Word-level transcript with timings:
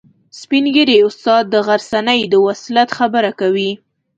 سپین 0.39 0.65
ږیری 0.75 0.97
استاد 1.05 1.43
د 1.49 1.55
غرڅنۍ 1.67 2.21
د 2.27 2.33
وصلت 2.47 2.89
خبره 2.97 3.31
کوي. 3.39 3.71